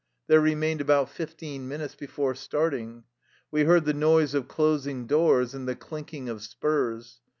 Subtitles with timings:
[0.25, 3.03] There remained about fifteen minutes before starting.
[3.51, 7.19] We heard the noise of closing doors and the clinking of spurs.